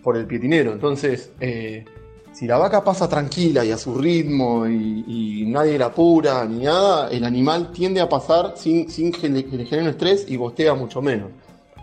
por 0.03 0.19
el 0.19 0.27
pietinero. 0.27 0.73
Entonces, 0.73 1.33
eh, 1.41 1.87
si 2.33 2.47
la 2.47 2.59
vaca 2.59 2.85
pasa 2.85 3.09
tranquila 3.09 3.65
y 3.65 3.73
a 3.73 3.79
su 3.79 3.95
ritmo 3.97 4.67
y, 4.67 5.45
nadie 5.49 5.79
la 5.79 5.87
apura 5.87 6.45
ni 6.45 6.65
nada, 6.65 7.09
el 7.09 7.25
animal 7.25 7.73
tiende 7.73 8.01
a 8.01 8.09
pasar 8.09 8.53
sin, 8.55 8.91
sin 8.91 9.11
que 9.11 9.29
le, 9.29 9.43
genere 9.65 9.91
estrés 9.91 10.27
y 10.29 10.37
bostea 10.37 10.75
mucho 10.75 11.01
menos. 11.01 11.31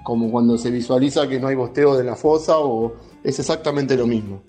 Como 0.03 0.31
cuando 0.31 0.57
se 0.57 0.69
visualiza 0.69 1.27
que 1.27 1.39
no 1.39 1.47
hay 1.47 1.55
bosteo 1.55 1.97
de 1.97 2.03
la 2.03 2.15
fosa 2.15 2.59
o 2.59 2.93
es 3.23 3.39
exactamente 3.39 3.97
lo 3.97 4.05
mismo. 4.05 4.43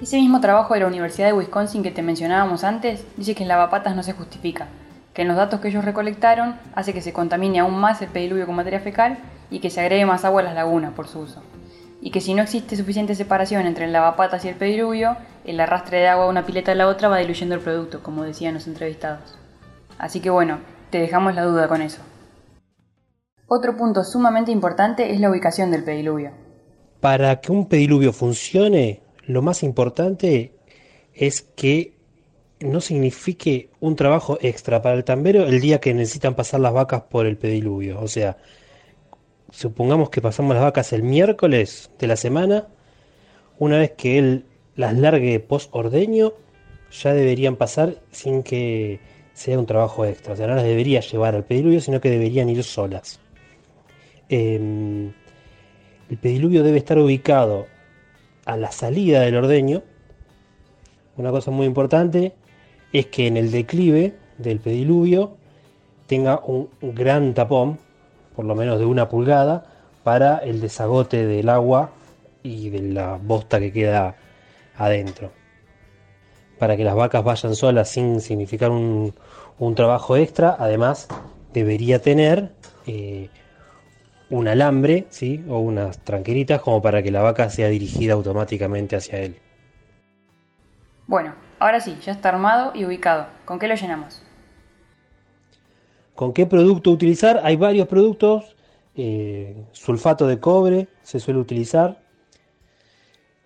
Ese 0.00 0.16
mismo 0.16 0.40
trabajo 0.40 0.74
de 0.74 0.80
la 0.80 0.88
Universidad 0.88 1.28
de 1.28 1.34
Wisconsin 1.34 1.82
que 1.82 1.92
te 1.92 2.02
mencionábamos 2.02 2.64
antes 2.64 3.06
dice 3.16 3.34
que 3.34 3.44
en 3.44 3.48
lavapatas 3.48 3.94
no 3.94 4.02
se 4.02 4.12
justifica, 4.12 4.68
que 5.14 5.22
en 5.22 5.28
los 5.28 5.36
datos 5.36 5.60
que 5.60 5.68
ellos 5.68 5.84
recolectaron 5.84 6.56
hace 6.74 6.92
que 6.92 7.00
se 7.00 7.12
contamine 7.12 7.60
aún 7.60 7.78
más 7.78 8.02
el 8.02 8.08
pediluvio 8.08 8.44
con 8.44 8.56
materia 8.56 8.80
fecal 8.80 9.18
y 9.50 9.60
que 9.60 9.70
se 9.70 9.80
agregue 9.80 10.04
más 10.04 10.24
agua 10.24 10.40
a 10.42 10.44
las 10.44 10.54
lagunas 10.54 10.92
por 10.92 11.06
su 11.06 11.20
uso 11.20 11.40
y 12.04 12.10
que 12.10 12.20
si 12.20 12.34
no 12.34 12.42
existe 12.42 12.76
suficiente 12.76 13.14
separación 13.14 13.64
entre 13.64 13.86
el 13.86 13.92
lavapatas 13.94 14.44
y 14.44 14.48
el 14.48 14.56
pediluvio, 14.56 15.16
el 15.46 15.58
arrastre 15.58 16.00
de 16.00 16.08
agua 16.08 16.24
de 16.24 16.30
una 16.32 16.44
pileta 16.44 16.72
a 16.72 16.74
la 16.74 16.86
otra 16.86 17.08
va 17.08 17.16
diluyendo 17.16 17.54
el 17.54 17.62
producto, 17.62 18.02
como 18.02 18.24
decían 18.24 18.52
los 18.52 18.66
entrevistados. 18.66 19.38
Así 19.96 20.20
que 20.20 20.28
bueno, 20.28 20.58
te 20.90 20.98
dejamos 20.98 21.34
la 21.34 21.44
duda 21.44 21.66
con 21.66 21.80
eso. 21.80 22.02
Otro 23.48 23.78
punto 23.78 24.04
sumamente 24.04 24.52
importante 24.52 25.14
es 25.14 25.18
la 25.18 25.30
ubicación 25.30 25.70
del 25.70 25.82
pediluvio. 25.82 26.32
Para 27.00 27.40
que 27.40 27.50
un 27.50 27.70
pediluvio 27.70 28.12
funcione, 28.12 29.00
lo 29.24 29.40
más 29.40 29.62
importante 29.62 30.52
es 31.14 31.40
que 31.40 31.94
no 32.60 32.82
signifique 32.82 33.70
un 33.80 33.96
trabajo 33.96 34.36
extra 34.42 34.82
para 34.82 34.96
el 34.96 35.04
tambero 35.04 35.44
el 35.44 35.58
día 35.58 35.80
que 35.80 35.94
necesitan 35.94 36.34
pasar 36.34 36.60
las 36.60 36.74
vacas 36.74 37.04
por 37.04 37.24
el 37.24 37.38
pediluvio. 37.38 37.98
O 38.02 38.08
sea, 38.08 38.36
supongamos 39.54 40.10
que 40.10 40.20
pasamos 40.20 40.54
las 40.54 40.64
vacas 40.64 40.92
el 40.92 41.04
miércoles 41.04 41.90
de 41.98 42.06
la 42.08 42.16
semana, 42.16 42.66
una 43.58 43.78
vez 43.78 43.92
que 43.92 44.18
él 44.18 44.46
las 44.74 44.94
largue 44.94 45.38
post 45.38 45.70
ordeño, 45.72 46.32
ya 46.90 47.14
deberían 47.14 47.54
pasar 47.56 48.00
sin 48.10 48.42
que 48.42 48.98
sea 49.32 49.58
un 49.58 49.66
trabajo 49.66 50.04
extra. 50.04 50.34
O 50.34 50.36
sea, 50.36 50.48
no 50.48 50.56
las 50.56 50.64
debería 50.64 51.00
llevar 51.00 51.36
al 51.36 51.44
pediluvio, 51.44 51.80
sino 51.80 52.00
que 52.00 52.10
deberían 52.10 52.48
ir 52.48 52.64
solas. 52.64 53.20
Em, 54.28 55.12
el 56.10 56.18
pediluvio 56.18 56.64
debe 56.64 56.78
estar 56.78 56.98
ubicado 56.98 57.66
a 58.46 58.56
la 58.56 58.72
salida 58.72 59.20
del 59.20 59.36
ordeño. 59.36 59.82
Una 61.16 61.30
cosa 61.30 61.52
muy 61.52 61.66
importante 61.66 62.34
es 62.92 63.06
que 63.06 63.28
en 63.28 63.36
el 63.36 63.52
declive 63.52 64.14
del 64.38 64.58
pediluvio 64.58 65.36
tenga 66.08 66.40
un 66.44 66.68
gran 66.80 67.34
tapón 67.34 67.78
por 68.34 68.44
lo 68.44 68.54
menos 68.54 68.78
de 68.78 68.86
una 68.86 69.08
pulgada, 69.08 69.64
para 70.02 70.38
el 70.38 70.60
desagote 70.60 71.26
del 71.26 71.48
agua 71.48 71.90
y 72.42 72.70
de 72.70 72.80
la 72.92 73.18
bosta 73.20 73.58
que 73.58 73.72
queda 73.72 74.16
adentro. 74.76 75.32
Para 76.58 76.76
que 76.76 76.84
las 76.84 76.94
vacas 76.94 77.24
vayan 77.24 77.56
solas 77.56 77.88
sin 77.88 78.20
significar 78.20 78.70
un, 78.70 79.14
trabajo 79.74 80.16
extra, 80.16 80.56
además 80.58 81.08
debería 81.52 82.00
tener 82.00 82.52
eh, 82.86 83.30
un 84.30 84.48
alambre 84.48 85.06
¿sí? 85.10 85.44
o 85.48 85.58
unas 85.58 85.98
tranqueritas 85.98 86.60
como 86.60 86.82
para 86.82 87.02
que 87.02 87.10
la 87.10 87.22
vaca 87.22 87.48
sea 87.50 87.68
dirigida 87.68 88.12
automáticamente 88.12 88.96
hacia 88.96 89.20
él. 89.20 89.38
Bueno, 91.06 91.34
ahora 91.58 91.80
sí, 91.80 91.98
ya 92.02 92.12
está 92.12 92.30
armado 92.30 92.72
y 92.74 92.84
ubicado. 92.84 93.26
¿Con 93.44 93.58
qué 93.58 93.68
lo 93.68 93.74
llenamos? 93.74 94.23
¿Con 96.14 96.32
qué 96.32 96.46
producto 96.46 96.90
utilizar? 96.90 97.40
Hay 97.42 97.56
varios 97.56 97.88
productos. 97.88 98.56
Eh, 98.96 99.64
sulfato 99.72 100.28
de 100.28 100.38
cobre 100.38 100.86
se 101.02 101.18
suele 101.18 101.40
utilizar, 101.40 102.00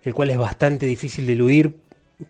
el 0.03 0.13
cual 0.13 0.29
es 0.29 0.37
bastante 0.37 0.85
difícil 0.85 1.25
de 1.25 1.33
diluir 1.33 1.75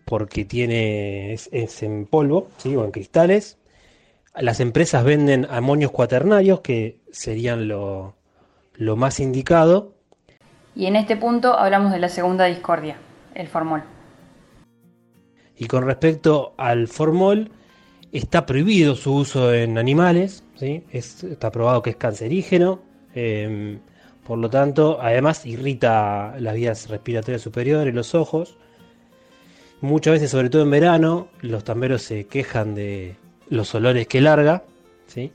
porque 0.06 0.46
tiene 0.46 1.34
es, 1.34 1.82
en 1.82 2.06
polvo, 2.06 2.48
¿sí? 2.56 2.74
o 2.76 2.84
en 2.84 2.92
cristales. 2.92 3.58
Las 4.34 4.60
empresas 4.60 5.04
venden 5.04 5.46
amonios 5.50 5.90
cuaternarios, 5.90 6.60
que 6.60 7.00
serían 7.10 7.68
lo, 7.68 8.14
lo 8.74 8.96
más 8.96 9.20
indicado. 9.20 9.92
Y 10.74 10.86
en 10.86 10.96
este 10.96 11.16
punto 11.16 11.58
hablamos 11.58 11.92
de 11.92 11.98
la 11.98 12.08
segunda 12.08 12.46
discordia, 12.46 12.96
el 13.34 13.48
formol. 13.48 13.82
Y 15.58 15.66
con 15.66 15.84
respecto 15.84 16.54
al 16.56 16.88
formol, 16.88 17.50
está 18.12 18.46
prohibido 18.46 18.96
su 18.96 19.14
uso 19.14 19.52
en 19.52 19.78
animales, 19.78 20.42
¿sí? 20.56 20.82
está 20.92 21.50
probado 21.50 21.82
que 21.82 21.90
es 21.90 21.96
cancerígeno, 21.96 22.80
em, 23.14 23.80
por 24.26 24.38
lo 24.38 24.50
tanto, 24.50 24.98
además 25.00 25.46
irrita 25.46 26.34
las 26.38 26.54
vías 26.54 26.88
respiratorias 26.88 27.42
superiores, 27.42 27.94
los 27.94 28.14
ojos. 28.14 28.56
Muchas 29.80 30.14
veces, 30.14 30.30
sobre 30.30 30.50
todo 30.50 30.62
en 30.62 30.70
verano, 30.70 31.28
los 31.40 31.64
tamberos 31.64 32.02
se 32.02 32.26
quejan 32.26 32.74
de 32.74 33.16
los 33.48 33.74
olores 33.74 34.06
que 34.06 34.20
larga, 34.20 34.62
¿sí? 35.06 35.32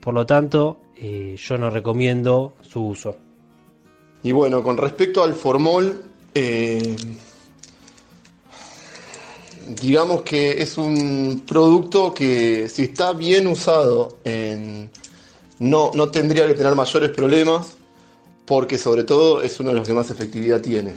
por 0.00 0.14
lo 0.14 0.26
tanto, 0.26 0.80
eh, 0.96 1.36
yo 1.38 1.58
no 1.58 1.70
recomiendo 1.70 2.54
su 2.62 2.86
uso. 2.86 3.16
Y 4.22 4.32
bueno, 4.32 4.62
con 4.62 4.76
respecto 4.76 5.22
al 5.22 5.34
formol, 5.34 6.02
eh, 6.34 6.96
digamos 9.68 10.22
que 10.22 10.62
es 10.62 10.78
un 10.78 11.44
producto 11.46 12.14
que 12.14 12.68
si 12.68 12.84
está 12.84 13.12
bien 13.12 13.46
usado, 13.46 14.18
no, 15.58 15.90
no 15.94 16.08
tendría 16.10 16.46
que 16.46 16.54
tener 16.54 16.74
mayores 16.74 17.10
problemas, 17.10 17.76
porque 18.46 18.78
sobre 18.78 19.04
todo 19.04 19.42
es 19.42 19.60
uno 19.60 19.70
de 19.70 19.76
los 19.76 19.86
que 19.86 19.92
más 19.92 20.10
efectividad 20.10 20.60
tiene 20.60 20.94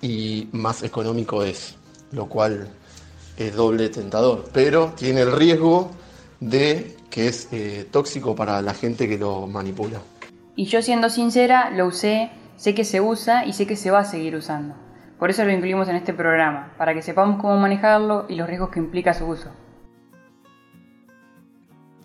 y 0.00 0.48
más 0.52 0.82
económico 0.82 1.44
es, 1.44 1.76
lo 2.10 2.26
cual 2.26 2.68
es 3.36 3.54
doble 3.54 3.88
tentador, 3.88 4.44
pero 4.52 4.92
tiene 4.96 5.22
el 5.22 5.32
riesgo 5.32 5.90
de 6.40 6.96
que 7.08 7.28
es 7.28 7.48
eh, 7.52 7.86
tóxico 7.90 8.34
para 8.34 8.60
la 8.62 8.74
gente 8.74 9.08
que 9.08 9.16
lo 9.16 9.46
manipula. 9.46 10.00
Y 10.56 10.64
yo 10.64 10.82
siendo 10.82 11.08
sincera, 11.08 11.70
lo 11.70 11.86
usé, 11.86 12.30
sé 12.56 12.74
que 12.74 12.84
se 12.84 13.00
usa 13.00 13.46
y 13.46 13.52
sé 13.52 13.66
que 13.66 13.76
se 13.76 13.90
va 13.90 14.00
a 14.00 14.04
seguir 14.04 14.34
usando. 14.34 14.74
Por 15.22 15.30
eso 15.30 15.44
lo 15.44 15.52
incluimos 15.52 15.86
en 15.86 15.94
este 15.94 16.12
programa, 16.12 16.74
para 16.76 16.94
que 16.94 17.00
sepamos 17.00 17.40
cómo 17.40 17.56
manejarlo 17.56 18.26
y 18.28 18.34
los 18.34 18.48
riesgos 18.48 18.70
que 18.70 18.80
implica 18.80 19.14
su 19.14 19.24
uso. 19.26 19.50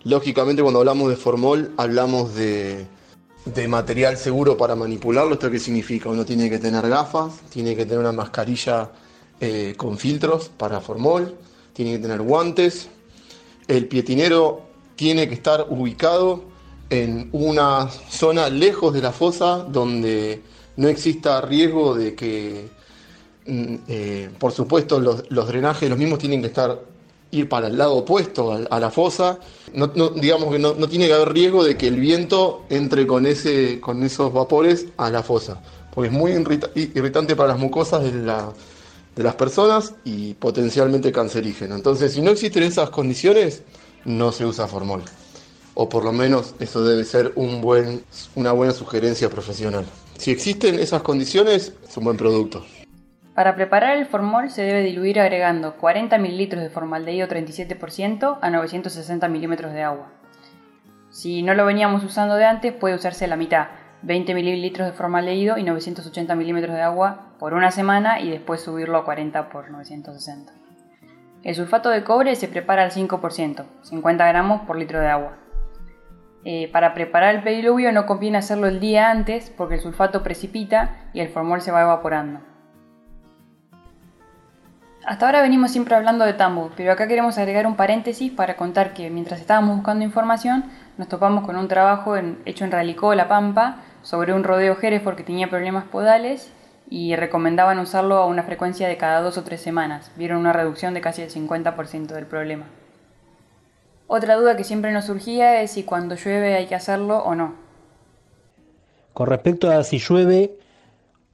Lógicamente 0.04 0.62
cuando 0.62 0.78
hablamos 0.78 1.10
de 1.10 1.16
formol 1.16 1.72
hablamos 1.78 2.36
de, 2.36 2.86
material 3.66 4.16
seguro 4.18 4.56
para 4.56 4.76
manipularlo. 4.76 5.32
¿Esto 5.32 5.50
qué 5.50 5.58
significa? 5.58 6.08
Uno 6.08 6.24
tiene 6.24 6.48
que 6.48 6.60
tener 6.60 6.88
gafas, 6.88 7.40
tiene 7.50 7.74
que 7.74 7.86
tener 7.86 7.98
una 7.98 8.12
mascarilla 8.12 8.92
eh, 9.40 9.74
con 9.76 9.98
filtros 9.98 10.48
para 10.50 10.80
formol, 10.80 11.34
tiene 11.72 11.94
que 11.94 11.98
tener 11.98 12.22
guantes. 12.22 12.88
El 13.66 13.88
pietinero 13.88 14.62
tiene 14.94 15.26
que 15.26 15.34
estar 15.34 15.66
ubicado 15.68 16.44
en 16.88 17.30
una 17.32 17.88
zona 17.88 18.48
lejos 18.48 18.94
de 18.94 19.02
la 19.02 19.10
fosa 19.10 19.64
donde 19.64 20.40
no 20.76 20.86
exista 20.86 21.40
riesgo 21.40 21.96
de 21.96 22.14
que 22.14 22.77
eh, 23.48 24.28
por 24.38 24.52
supuesto, 24.52 25.00
los, 25.00 25.48
drenajes 25.48 25.88
los 25.88 25.98
mismos 25.98 26.18
tienen 26.18 26.42
que 26.42 26.48
estar 26.48 26.80
ir 27.30 27.48
para 27.48 27.66
el 27.66 27.76
lado 27.76 27.96
opuesto 27.96 28.52
a, 28.70 28.80
la 28.80 28.90
fosa. 28.90 29.38
No, 29.74 29.88
digamos 29.88 30.52
que 30.52 30.58
no, 30.58 30.74
tiene 30.88 31.06
que 31.06 31.14
haber 31.14 31.32
riesgo 31.32 31.64
de 31.64 31.76
que 31.76 31.88
el 31.88 31.96
viento 31.96 32.64
entre 32.68 33.06
con, 33.06 33.26
esos 33.26 34.32
vapores 34.32 34.86
a 34.96 35.10
la 35.10 35.22
fosa, 35.22 35.60
porque 35.94 36.08
es 36.08 36.14
muy 36.14 36.32
irritante 36.32 37.36
para 37.36 37.50
las 37.50 37.58
mucosas 37.58 38.04
de, 38.04 38.12
las 39.22 39.34
personas 39.34 39.94
y 40.04 40.34
potencialmente 40.34 41.10
cancerígeno. 41.10 41.74
Entonces, 41.74 42.12
si 42.12 42.20
no 42.20 42.30
existen 42.30 42.62
esas 42.62 42.90
condiciones, 42.90 43.62
no 44.04 44.30
se 44.30 44.44
usa 44.44 44.68
formol. 44.68 45.02
O 45.74 45.88
por 45.88 46.04
lo 46.04 46.12
menos 46.12 46.54
eso 46.60 46.84
debe 46.84 47.04
ser 47.04 47.32
una 47.36 48.52
buena 48.52 48.72
sugerencia 48.72 49.30
profesional. 49.30 49.86
Si 50.18 50.32
existen 50.32 50.78
esas 50.78 51.02
condiciones, 51.02 51.72
es 51.88 51.96
un 51.96 52.04
buen 52.04 52.16
producto. 52.16 52.64
Para 53.38 53.54
preparar 53.54 53.96
el 53.96 54.06
formol 54.06 54.50
se 54.50 54.62
debe 54.62 54.82
diluir 54.82 55.20
agregando 55.20 55.76
40 55.76 56.18
ml 56.18 56.48
de 56.56 56.70
formaldehído 56.70 57.28
37% 57.28 58.38
a 58.42 58.50
960 58.50 59.28
ml 59.28 59.72
de 59.72 59.82
agua. 59.84 60.08
Si 61.10 61.44
no 61.44 61.54
lo 61.54 61.64
veníamos 61.64 62.02
usando 62.02 62.34
de 62.34 62.46
antes, 62.46 62.72
puede 62.72 62.96
usarse 62.96 63.28
la 63.28 63.36
mitad, 63.36 63.68
20 64.02 64.34
ml 64.34 64.84
de 64.86 64.90
formaldehído 64.90 65.56
y 65.56 65.62
980 65.62 66.34
ml 66.34 66.62
de 66.62 66.82
agua 66.82 67.36
por 67.38 67.54
una 67.54 67.70
semana 67.70 68.18
y 68.20 68.28
después 68.28 68.60
subirlo 68.60 68.98
a 68.98 69.04
40 69.04 69.50
por 69.50 69.70
960. 69.70 70.52
El 71.44 71.54
sulfato 71.54 71.90
de 71.90 72.02
cobre 72.02 72.34
se 72.34 72.48
prepara 72.48 72.82
al 72.82 72.90
5%, 72.90 73.66
50 73.82 74.26
gramos 74.26 74.62
por 74.62 74.76
litro 74.76 74.98
de 74.98 75.06
agua. 75.06 75.36
Eh, 76.44 76.68
para 76.72 76.92
preparar 76.92 77.36
el 77.36 77.44
pediluvio 77.44 77.92
no 77.92 78.04
conviene 78.04 78.38
hacerlo 78.38 78.66
el 78.66 78.80
día 78.80 79.12
antes 79.12 79.54
porque 79.56 79.76
el 79.76 79.80
sulfato 79.80 80.24
precipita 80.24 81.08
y 81.12 81.20
el 81.20 81.28
formol 81.28 81.60
se 81.60 81.70
va 81.70 81.82
evaporando. 81.82 82.47
Hasta 85.08 85.24
ahora 85.24 85.40
venimos 85.40 85.70
siempre 85.70 85.94
hablando 85.94 86.26
de 86.26 86.34
Tambo, 86.34 86.70
pero 86.76 86.92
acá 86.92 87.08
queremos 87.08 87.38
agregar 87.38 87.66
un 87.66 87.76
paréntesis 87.76 88.30
para 88.30 88.58
contar 88.58 88.92
que 88.92 89.08
mientras 89.08 89.40
estábamos 89.40 89.76
buscando 89.76 90.04
información, 90.04 90.64
nos 90.98 91.08
topamos 91.08 91.46
con 91.46 91.56
un 91.56 91.66
trabajo 91.66 92.14
hecho 92.44 92.66
en 92.66 92.70
Ralicó, 92.70 93.14
La 93.14 93.26
Pampa, 93.26 93.76
sobre 94.02 94.34
un 94.34 94.44
rodeo 94.44 94.76
Hereford 94.78 95.16
que 95.16 95.22
tenía 95.22 95.48
problemas 95.48 95.84
podales 95.84 96.52
y 96.90 97.16
recomendaban 97.16 97.78
usarlo 97.78 98.16
a 98.16 98.26
una 98.26 98.42
frecuencia 98.42 98.86
de 98.86 98.98
cada 98.98 99.22
dos 99.22 99.38
o 99.38 99.44
tres 99.44 99.62
semanas. 99.62 100.10
Vieron 100.16 100.40
una 100.40 100.52
reducción 100.52 100.92
de 100.92 101.00
casi 101.00 101.22
el 101.22 101.30
50% 101.30 102.08
del 102.08 102.26
problema. 102.26 102.66
Otra 104.08 104.34
duda 104.34 104.58
que 104.58 104.64
siempre 104.64 104.92
nos 104.92 105.06
surgía 105.06 105.62
es 105.62 105.70
si 105.70 105.84
cuando 105.84 106.16
llueve 106.16 106.54
hay 106.54 106.66
que 106.66 106.74
hacerlo 106.74 107.20
o 107.20 107.34
no. 107.34 107.54
Con 109.14 109.26
respecto 109.28 109.70
a 109.70 109.82
si 109.84 110.00
llueve 110.00 110.58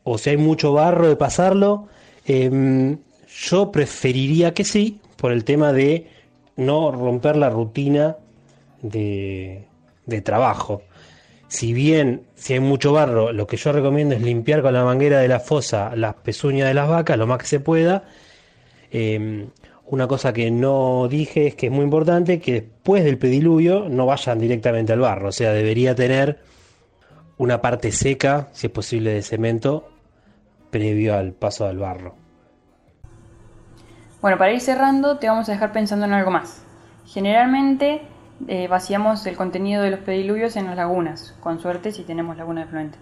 o 0.04 0.16
si 0.16 0.30
hay 0.30 0.36
mucho 0.36 0.72
barro 0.72 1.08
de 1.08 1.16
pasarlo, 1.16 1.88
eh, 2.24 2.98
yo 3.28 3.70
preferiría 3.70 4.54
que 4.54 4.64
sí, 4.64 5.00
por 5.16 5.32
el 5.32 5.44
tema 5.44 5.72
de 5.72 6.08
no 6.56 6.92
romper 6.92 7.36
la 7.36 7.50
rutina 7.50 8.16
de, 8.82 9.66
trabajo. 10.22 10.82
Si 11.48 11.72
bien, 11.72 12.22
si 12.34 12.54
hay 12.54 12.60
mucho 12.60 12.92
barro, 12.92 13.32
lo 13.32 13.46
que 13.46 13.56
yo 13.56 13.72
recomiendo 13.72 14.14
es 14.14 14.22
limpiar 14.22 14.62
con 14.62 14.74
la 14.74 14.84
manguera 14.84 15.20
de 15.20 15.28
la 15.28 15.40
fosa 15.40 15.94
las 15.96 16.14
pezuñas 16.16 16.68
de 16.68 16.74
las 16.74 16.88
vacas 16.88 17.18
lo 17.18 17.26
más 17.26 17.38
que 17.38 17.46
se 17.46 17.60
pueda. 17.60 18.04
Em, 18.90 19.48
una 19.86 20.06
cosa 20.06 20.32
que 20.32 20.50
no 20.50 21.08
dije 21.08 21.48
es 21.48 21.54
que 21.54 21.66
es 21.66 21.72
muy 21.72 21.84
importante 21.84 22.40
que 22.40 22.52
después 22.52 23.04
del 23.04 23.18
pediluvio 23.18 23.88
no 23.88 24.06
vayan 24.06 24.38
directamente 24.38 24.92
al 24.92 25.00
barro, 25.00 25.28
o 25.28 25.32
sea, 25.32 25.52
debería 25.52 25.94
tener 25.94 26.38
una 27.38 27.60
parte 27.60 27.92
seca, 27.92 28.48
si 28.52 28.68
es 28.68 28.72
posible, 28.72 29.12
de 29.12 29.22
cemento 29.22 29.88
previo 30.70 31.14
al 31.14 31.32
paso 31.32 31.66
al 31.66 31.78
barro. 31.78 32.23
Bueno, 34.24 34.38
para 34.38 34.52
ir 34.52 34.62
cerrando, 34.62 35.18
te 35.18 35.28
vamos 35.28 35.50
a 35.50 35.52
dejar 35.52 35.72
pensando 35.72 36.06
en 36.06 36.14
algo 36.14 36.30
más. 36.30 36.64
Generalmente 37.04 38.00
eh, 38.48 38.68
vaciamos 38.68 39.26
el 39.26 39.36
contenido 39.36 39.82
de 39.82 39.90
los 39.90 40.00
pediluvios 40.00 40.56
en 40.56 40.64
las 40.64 40.76
lagunas, 40.76 41.36
con 41.40 41.60
suerte 41.60 41.92
si 41.92 42.04
tenemos 42.04 42.38
laguna 42.38 42.62
de 42.62 42.66
fluente. 42.66 42.98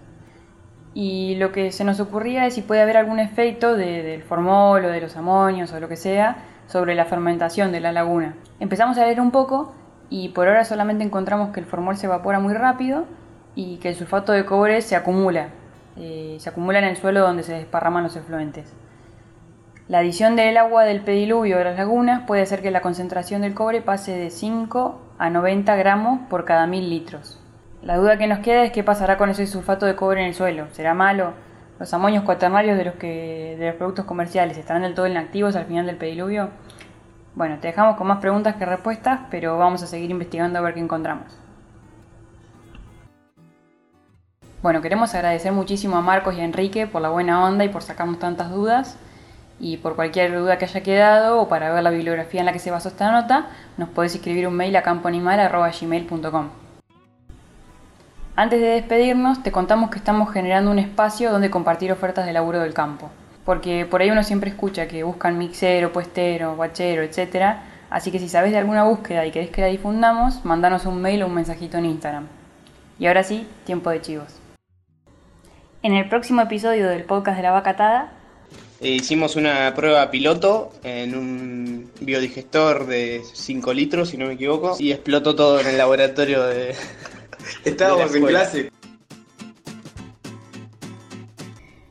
Y 0.95 1.37
lo 1.37 1.53
que 1.53 1.71
se 1.71 1.85
nos 1.85 2.01
ocurría 2.01 2.45
es 2.47 2.55
si 2.55 2.63
puede 2.63 2.83
haber 2.83 2.97
algún 2.97 3.21
efecto 3.21 3.77
del 3.77 4.25
formol 4.25 4.85
o 4.85 4.89
de 4.89 5.01
los 5.01 5.17
amonios 5.17 5.73
o 5.73 5.79
lo 5.79 5.89
que 5.89 5.95
sea 5.95 6.39
sobre 6.67 6.97
la 6.97 7.05
fermentación 7.05 7.71
de 7.71 7.79
la 7.79 7.93
laguna. 7.93 8.35
Empezamos 8.59 8.99
a 8.99 9.05
leer 9.05 9.21
un 9.21 9.31
poco 9.31 9.75
y 10.11 10.31
por 10.31 10.49
ahora 10.49 10.65
solamente 10.65 11.05
encontramos 11.05 11.53
que 11.53 11.61
el 11.61 11.67
formol 11.67 11.97
se 11.97 12.07
evapora 12.07 12.41
muy 12.41 12.55
rápido 12.55 13.05
y 13.55 13.77
que 13.77 13.91
el 13.91 13.95
sulfato 13.95 14.33
de 14.33 14.45
cobre 14.45 14.83
se 14.83 14.97
acumula, 14.97 15.51
eh, 15.97 16.39
se 16.41 16.49
acumula 16.49 16.81
en 16.81 16.87
el 16.87 16.97
suelo 16.97 17.21
donde 17.21 17.45
se 17.45 17.53
desparraman 17.53 18.03
los 18.03 18.17
efluentes. 18.17 18.75
La 19.93 19.99
adición 19.99 20.37
del 20.37 20.57
agua 20.57 20.85
del 20.85 21.03
pediluvio 21.03 21.59
de 21.59 21.65
las 21.65 21.77
lagunas 21.77 22.23
puede 22.27 22.41
hacer 22.41 22.63
que 22.63 22.71
la 22.71 22.81
concentración 22.81 23.43
del 23.43 23.53
cobre 23.53 23.83
pase 23.83 24.17
de 24.17 24.31
5 24.31 24.99
a 25.19 25.29
90 25.29 25.77
gramos 25.77 26.21
por 26.31 26.47
cada 26.47 26.67
mil 26.67 26.89
litros. 26.89 27.39
La 27.83 27.99
duda 27.99 28.17
que 28.17 28.27
nos 28.27 28.39
queda 28.39 28.65
es 28.65 28.73
qué 28.73 28.83
pasará 28.83 29.19
con 29.19 29.29
ese 29.29 29.47
sulfato 29.47 29.85
de 29.85 29.95
cobre 29.95 30.23
en 30.23 30.29
el 30.29 30.35
suelo. 30.35 30.69
¿Será 30.73 30.95
malo? 30.95 31.35
¿Los 31.79 31.93
amonios 31.93 32.25
cuaternarios 32.25 32.79
de 32.79 32.87
los, 32.87 32.95
que, 32.95 33.55
de 33.59 33.67
los 33.67 33.75
productos 33.75 34.07
comerciales 34.07 34.57
estarán 34.57 34.81
del 34.81 34.95
todo 34.95 35.07
inactivos 35.07 35.57
al 35.57 35.67
final 35.67 35.85
del 35.85 35.97
pediluvio? 35.97 36.49
Bueno, 37.35 37.59
te 37.61 37.67
dejamos 37.67 37.99
con 37.99 38.07
más 38.07 38.19
preguntas 38.19 38.57
que 38.57 38.65
respuestas, 38.65 39.21
pero 39.31 39.59
vamos 39.59 39.83
a 39.83 39.87
seguir 39.87 40.11
investigando 40.11 40.59
a 40.59 40.63
ver 40.63 40.73
qué 40.73 40.81
encontramos. 40.81 41.37
Bueno, 44.63 44.81
queremos 44.81 45.15
agradecer 45.15 45.53
muchísimo 45.53 45.99
a 45.99 46.01
Marcos 46.01 46.35
y 46.35 46.41
a 46.41 46.45
Enrique 46.45 46.87
por 46.87 47.03
la 47.03 47.11
buena 47.11 47.45
onda 47.45 47.67
y 47.67 47.69
por 47.69 47.83
sacarnos 47.83 48.19
tantas 48.19 48.51
dudas 48.51 48.97
y 49.63 49.77
por 49.77 49.95
cualquier 49.95 50.37
duda 50.37 50.59
que 50.59 50.65
haya 50.65 50.83
quedado 50.83 51.41
o 51.41 51.49
para 51.49 51.73
ver 51.73 51.85
la 51.85 51.91
bibliografía 51.91 52.41
en 52.41 52.47
la 52.47 52.53
que 52.53 52.59
se 52.59 52.73
basó 52.73 52.89
esta 52.89 53.13
nota, 53.13 53.47
nos 53.77 53.89
podés 53.89 54.13
escribir 54.13 54.49
un 54.49 54.55
mail 54.55 54.75
a 54.75 54.83
campoanimal.gmail.com. 54.83 56.49
Antes 58.35 58.61
de 58.61 58.67
despedirnos, 58.67 59.45
te 59.45 59.53
contamos 59.53 59.91
que 59.91 59.99
estamos 59.99 60.33
generando 60.33 60.73
un 60.73 60.81
espacio 60.81 61.31
donde 61.31 61.49
compartir 61.49 61.93
ofertas 61.93 62.27
de 62.27 62.33
laburo 62.33 62.59
del 62.59 62.75
campo. 62.75 63.09
porque 63.45 63.87
por 63.89 64.01
ahí 64.01 64.11
uno 64.11 64.23
siempre 64.23 64.51
escucha 64.51 64.87
que 64.87 65.05
buscan 65.05 65.39
mixero, 65.39 65.93
puestero, 65.93 66.57
guachero, 66.57 67.03
etc. 67.03 67.59
Así 67.91 68.11
que 68.11 68.19
si 68.19 68.29
sabes 68.29 68.53
de 68.53 68.59
alguna 68.59 68.85
búsqueda 68.85 69.27
y 69.27 69.31
querés 69.31 69.51
que 69.51 69.61
la 69.61 69.67
difundamos, 69.69 70.45
mandanos 70.45 70.87
un 70.87 71.01
mail 71.01 71.23
o 71.23 71.27
un 71.27 71.35
mensajito 71.35 71.77
en 71.79 71.87
Instagram. 71.87 72.27
Y 72.99 73.07
ahora 73.07 73.23
sí, 73.23 73.49
tiempo 73.65 73.91
de 73.91 74.01
chivos. 74.01 74.41
En 75.83 75.93
el 75.95 76.09
próximo 76.09 76.41
episodio 76.41 76.89
del 76.89 77.05
podcast 77.05 77.37
de 77.37 77.43
la 77.43 77.51
vacatada 77.51 78.13
hicimos 78.91 79.37
una 79.37 79.73
prueba 79.75 80.11
piloto 80.11 80.73
en 80.83 81.17
un 81.17 81.91
biodigestor 82.01 82.87
de 82.87 83.23
5 83.33 83.73
litros, 83.73 84.11
si 84.11 84.17
no 84.17 84.27
me 84.27 84.35
equivoco, 84.35 84.77
y 84.79 84.93
explotó 84.93 85.35
todo 85.35 85.61
en 85.61 85.67
el 85.69 85.79
laboratorio 85.79 86.43
de... 86.45 86.75
Estábamos 87.65 88.15
en 88.15 88.27
clase. 88.27 88.73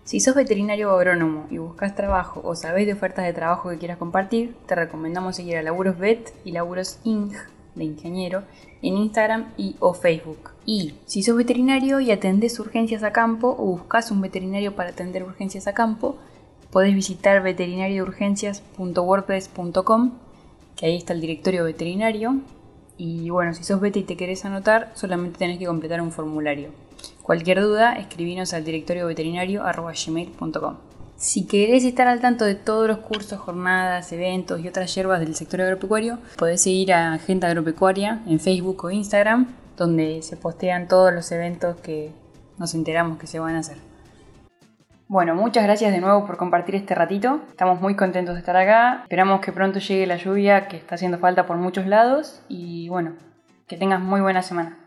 Si 0.03 0.19
sos 0.19 0.35
veterinario 0.35 0.91
o 0.91 0.97
agrónomo 0.97 1.47
y 1.49 1.57
buscas 1.57 1.95
trabajo 1.95 2.41
o 2.43 2.53
sabés 2.55 2.85
de 2.85 2.91
ofertas 2.93 3.25
de 3.25 3.31
trabajo 3.31 3.69
que 3.69 3.77
quieras 3.77 3.97
compartir, 3.97 4.55
te 4.67 4.75
recomendamos 4.75 5.37
seguir 5.37 5.55
a 5.55 5.63
Laburos 5.63 5.97
Vet 5.97 6.33
y 6.43 6.51
Laburos 6.51 6.99
Ing 7.05 7.31
de 7.75 7.85
ingeniero 7.85 8.43
en 8.81 8.97
Instagram 8.97 9.53
y 9.55 9.77
o 9.79 9.93
Facebook. 9.93 10.51
Y 10.65 10.95
si 11.05 11.23
sos 11.23 11.37
veterinario 11.37 12.01
y 12.01 12.11
atendés 12.11 12.59
urgencias 12.59 13.03
a 13.03 13.13
campo 13.13 13.55
o 13.57 13.65
buscas 13.67 14.11
un 14.11 14.19
veterinario 14.19 14.75
para 14.75 14.89
atender 14.89 15.23
urgencias 15.23 15.67
a 15.67 15.73
campo, 15.73 16.17
podés 16.71 16.95
visitar 16.95 17.43
veterinariourgencias.wordpress.com, 17.43 20.11
que 20.75 20.85
ahí 20.85 20.97
está 20.97 21.13
el 21.13 21.21
directorio 21.21 21.63
veterinario. 21.65 22.37
Y 22.97 23.29
bueno, 23.29 23.53
si 23.53 23.63
sos 23.63 23.79
vet 23.81 23.97
y 23.97 24.03
te 24.03 24.17
querés 24.17 24.45
anotar, 24.45 24.91
solamente 24.95 25.37
tenés 25.39 25.59
que 25.59 25.65
completar 25.65 26.01
un 26.01 26.11
formulario. 26.11 26.69
Cualquier 27.21 27.61
duda, 27.61 27.97
escribinos 27.97 28.53
al 28.53 28.63
directorio 28.63 29.07
veterinario.gmail.com. 29.07 30.77
Si 31.17 31.45
querés 31.45 31.83
estar 31.83 32.07
al 32.07 32.19
tanto 32.19 32.45
de 32.45 32.55
todos 32.55 32.87
los 32.87 32.97
cursos, 32.97 33.39
jornadas, 33.39 34.11
eventos 34.11 34.59
y 34.59 34.67
otras 34.67 34.93
hierbas 34.95 35.19
del 35.19 35.35
sector 35.35 35.61
agropecuario, 35.61 36.17
podés 36.35 36.61
seguir 36.61 36.93
a 36.93 37.13
Agenda 37.13 37.47
Agropecuaria 37.47 38.23
en 38.25 38.39
Facebook 38.39 38.85
o 38.85 38.89
Instagram, 38.89 39.53
donde 39.77 40.23
se 40.23 40.35
postean 40.35 40.87
todos 40.87 41.13
los 41.13 41.31
eventos 41.31 41.75
que 41.77 42.11
nos 42.57 42.73
enteramos 42.73 43.19
que 43.19 43.27
se 43.27 43.37
van 43.39 43.55
a 43.55 43.59
hacer. 43.59 43.90
Bueno, 45.11 45.35
muchas 45.35 45.65
gracias 45.65 45.91
de 45.91 45.99
nuevo 45.99 46.25
por 46.25 46.37
compartir 46.37 46.73
este 46.73 46.95
ratito. 46.95 47.41
Estamos 47.49 47.81
muy 47.81 47.97
contentos 47.97 48.33
de 48.35 48.39
estar 48.39 48.55
acá. 48.55 49.01
Esperamos 49.01 49.41
que 49.41 49.51
pronto 49.51 49.79
llegue 49.79 50.07
la 50.07 50.15
lluvia 50.15 50.69
que 50.69 50.77
está 50.77 50.95
haciendo 50.95 51.17
falta 51.17 51.45
por 51.45 51.57
muchos 51.57 51.85
lados. 51.85 52.41
Y 52.47 52.87
bueno, 52.87 53.17
que 53.67 53.75
tengas 53.75 53.99
muy 53.99 54.21
buena 54.21 54.41
semana. 54.41 54.77